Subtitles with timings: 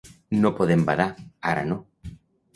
[0.45, 1.07] No podem badar,
[1.53, 1.79] ara no.